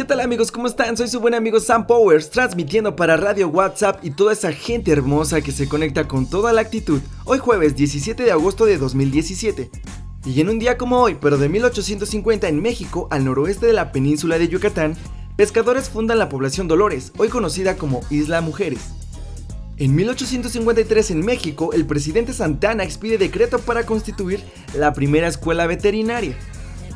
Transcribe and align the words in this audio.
¿qué 0.00 0.06
tal 0.06 0.20
amigos? 0.20 0.50
¿Cómo 0.50 0.66
están? 0.66 0.96
Soy 0.96 1.08
su 1.08 1.20
buen 1.20 1.34
amigo 1.34 1.60
Sam 1.60 1.86
Powers, 1.86 2.30
transmitiendo 2.30 2.96
para 2.96 3.18
Radio 3.18 3.48
WhatsApp 3.48 4.02
y 4.02 4.10
toda 4.12 4.32
esa 4.32 4.50
gente 4.50 4.92
hermosa 4.92 5.42
que 5.42 5.52
se 5.52 5.68
conecta 5.68 6.08
con 6.08 6.24
toda 6.24 6.54
la 6.54 6.62
actitud. 6.62 7.02
Hoy 7.26 7.38
jueves 7.38 7.76
17 7.76 8.22
de 8.22 8.32
agosto 8.32 8.64
de 8.64 8.78
2017. 8.78 9.70
Y 10.24 10.40
en 10.40 10.48
un 10.48 10.58
día 10.58 10.78
como 10.78 11.02
hoy, 11.02 11.18
pero 11.20 11.36
de 11.36 11.50
1850 11.50 12.48
en 12.48 12.62
México, 12.62 13.08
al 13.10 13.26
noroeste 13.26 13.66
de 13.66 13.74
la 13.74 13.92
península 13.92 14.38
de 14.38 14.48
Yucatán, 14.48 14.96
pescadores 15.36 15.90
fundan 15.90 16.18
la 16.18 16.30
población 16.30 16.66
Dolores, 16.66 17.12
hoy 17.18 17.28
conocida 17.28 17.76
como 17.76 18.00
Isla 18.08 18.40
Mujeres. 18.40 18.80
En 19.76 19.94
1853 19.94 21.10
en 21.10 21.26
México, 21.26 21.74
el 21.74 21.84
presidente 21.84 22.32
Santana 22.32 22.84
expide 22.84 23.18
decreto 23.18 23.58
para 23.58 23.84
constituir 23.84 24.42
la 24.74 24.94
primera 24.94 25.28
escuela 25.28 25.66
veterinaria. 25.66 26.38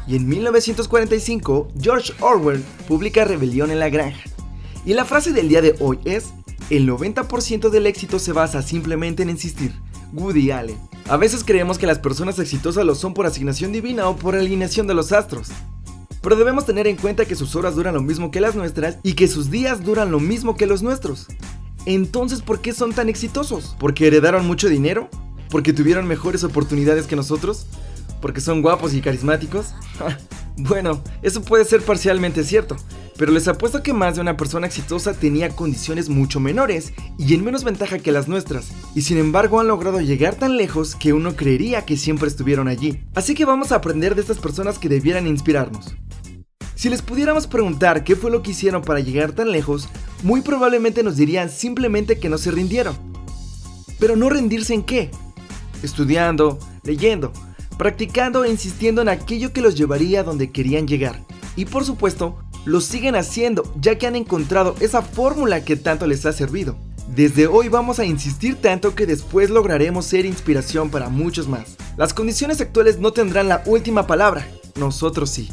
Y 0.07 0.17
en 0.17 0.29
1945, 0.29 1.69
George 1.81 2.13
Orwell 2.21 2.63
publica 2.87 3.25
Rebelión 3.25 3.71
en 3.71 3.81
la 3.81 3.89
Granja. 3.89 4.23
Y 4.85 4.93
la 4.95 5.05
frase 5.05 5.33
del 5.33 5.49
día 5.49 5.63
de 5.63 5.75
hoy 5.81 5.99
es, 6.05 6.27
el 6.71 6.89
90% 6.89 7.71
del 7.71 7.87
éxito 7.87 8.19
se 8.19 8.33
basa 8.33 8.63
simplemente 8.63 9.23
en 9.23 9.31
insistir. 9.31 9.73
Woody 10.13 10.51
Allen. 10.51 10.79
A 11.09 11.17
veces 11.17 11.43
creemos 11.45 11.79
que 11.79 11.87
las 11.87 11.99
personas 11.99 12.39
exitosas 12.39 12.85
lo 12.85 12.95
son 12.95 13.15
por 13.15 13.27
asignación 13.27 13.73
divina 13.73 14.09
o 14.09 14.17
por 14.17 14.35
alineación 14.35 14.87
de 14.87 14.95
los 14.95 15.13
astros. 15.13 15.49
Pero 16.23 16.37
debemos 16.37 16.65
tener 16.65 16.87
en 16.87 16.97
cuenta 16.97 17.27
que 17.27 17.35
sus 17.35 17.57
horas 17.57 17.75
duran 17.75 17.95
lo 17.95 18.01
mismo 18.01 18.31
que 18.31 18.41
las 18.41 18.55
nuestras 18.55 18.99
y 19.03 19.15
que 19.15 19.29
sus 19.29 19.51
días 19.51 19.85
duran 19.85 20.11
lo 20.11 20.21
mismo 20.21 20.57
que 20.57 20.67
los 20.67 20.83
nuestros. 20.83 21.27
Entonces, 21.85 22.41
¿por 22.41 22.61
qué 22.61 22.73
son 22.73 22.93
tan 22.93 23.11
exitosos? 23.11 23.77
¿Porque 23.79 24.07
heredaron 24.07 24.47
mucho 24.47 24.69
dinero? 24.69 25.11
¿Porque 25.51 25.75
tuvieron 25.75 26.07
mejores 26.07 26.43
oportunidades 26.43 27.07
que 27.07 27.17
nosotros? 27.17 27.67
Porque 28.25 28.41
son 28.41 28.63
guapos 28.63 28.95
y 28.95 29.03
carismáticos? 29.03 29.75
bueno, 30.57 31.05
eso 31.21 31.43
puede 31.43 31.67
ser 31.67 31.83
parcialmente 31.83 32.43
cierto, 32.43 32.75
pero 33.19 33.31
les 33.31 33.47
apuesto 33.49 33.83
que 33.83 33.93
más 33.93 34.15
de 34.15 34.23
una 34.23 34.39
persona 34.39 34.67
exitosa 34.67 35.13
tenía 35.13 35.51
condiciones 35.51 36.09
mucho 36.09 36.41
menores 36.41 36.95
y 37.19 37.35
en 37.35 37.45
menos 37.45 37.65
ventaja 37.65 37.99
que 37.99 38.13
las 38.13 38.27
nuestras, 38.27 38.73
y 38.95 39.03
sin 39.03 39.19
embargo 39.19 39.61
han 39.61 39.69
logrado 39.69 40.01
llegar 40.01 40.37
tan 40.37 40.57
lejos 40.57 40.95
que 40.95 41.13
uno 41.13 41.37
creería 41.37 41.85
que 41.85 41.99
siempre 41.99 42.29
estuvieron 42.29 42.67
allí. 42.67 43.05
Así 43.15 43.35
que 43.35 43.45
vamos 43.45 43.73
a 43.73 43.75
aprender 43.75 44.15
de 44.15 44.23
estas 44.23 44.39
personas 44.39 44.79
que 44.79 44.89
debieran 44.89 45.27
inspirarnos. 45.27 45.95
Si 46.77 46.89
les 46.89 47.03
pudiéramos 47.03 47.47
preguntar 47.47 48.05
qué 48.05 48.17
fue 48.17 48.31
lo 48.31 48.41
que 48.41 48.53
hicieron 48.53 48.81
para 48.81 49.01
llegar 49.01 49.33
tan 49.33 49.53
lejos, 49.53 49.91
muy 50.23 50.41
probablemente 50.41 51.03
nos 51.03 51.17
dirían 51.17 51.51
simplemente 51.51 52.19
que 52.19 52.31
no 52.31 52.39
se 52.39 52.51
rindieron. 52.51 52.97
Pero 54.01 54.17
no 54.17 54.31
rendirse 54.31 54.73
en 54.73 54.83
qué? 54.83 55.11
Estudiando, 55.83 56.59
leyendo, 56.85 57.31
practicando 57.77 58.45
e 58.45 58.51
insistiendo 58.51 59.03
en 59.03 59.09
aquello 59.09 59.53
que 59.53 59.61
los 59.61 59.75
llevaría 59.75 60.21
a 60.21 60.25
donde 60.25 60.51
querían 60.51 60.87
llegar. 60.87 61.21
Y 61.57 61.67
por 61.67 61.85
supuesto, 61.85 62.39
lo 62.65 62.81
siguen 62.81 63.15
haciendo 63.15 63.63
ya 63.81 63.99
que 63.99 64.07
han 64.07 64.17
encontrado 64.17 64.75
esa 64.81 65.03
fórmula 65.03 65.65
que 65.65 65.77
tanto 65.77 66.07
les 66.07 66.25
ha 66.27 66.33
servido. 66.33 66.77
Desde 67.15 67.47
hoy 67.47 67.69
vamos 67.69 67.99
a 67.99 68.05
insistir 68.05 68.57
tanto 68.57 68.95
que 68.95 69.07
después 69.07 69.51
lograremos 69.51 70.07
ser 70.07 70.25
inspiración 70.25 70.91
para 70.91 71.09
muchos 71.09 71.49
más. 71.49 71.77
Las 71.97 72.15
condiciones 72.15 72.61
actuales 72.61 72.99
no 72.99 73.13
tendrán 73.13 73.49
la 73.49 73.63
última 73.67 74.07
palabra, 74.07 74.49
nosotros 74.77 75.31
sí. 75.31 75.51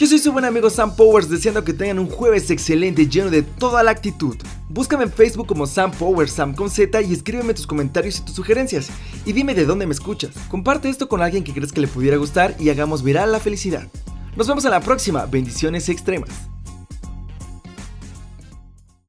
Yo 0.00 0.06
soy 0.06 0.18
su 0.18 0.32
buen 0.32 0.46
amigo 0.46 0.70
Sam 0.70 0.96
Powers 0.96 1.28
deseando 1.28 1.62
que 1.62 1.74
tengan 1.74 1.98
un 1.98 2.08
jueves 2.08 2.50
excelente 2.50 3.06
lleno 3.06 3.28
de 3.28 3.42
toda 3.42 3.82
la 3.82 3.90
actitud. 3.90 4.34
Búscame 4.70 5.04
en 5.04 5.12
Facebook 5.12 5.46
como 5.46 5.66
Sam 5.66 5.90
Powers, 5.90 6.32
Sam 6.32 6.54
con 6.54 6.70
Z 6.70 7.02
y 7.02 7.12
escríbeme 7.12 7.52
tus 7.52 7.66
comentarios 7.66 8.18
y 8.18 8.22
tus 8.22 8.34
sugerencias. 8.34 8.88
Y 9.26 9.34
dime 9.34 9.54
de 9.54 9.66
dónde 9.66 9.86
me 9.86 9.92
escuchas. 9.92 10.30
Comparte 10.48 10.88
esto 10.88 11.06
con 11.06 11.20
alguien 11.20 11.44
que 11.44 11.52
crees 11.52 11.70
que 11.70 11.82
le 11.82 11.86
pudiera 11.86 12.16
gustar 12.16 12.56
y 12.58 12.70
hagamos 12.70 13.02
viral 13.02 13.30
la 13.30 13.40
felicidad. 13.40 13.88
Nos 14.36 14.48
vemos 14.48 14.64
en 14.64 14.70
la 14.70 14.80
próxima. 14.80 15.26
Bendiciones 15.26 15.86
extremas. 15.90 16.49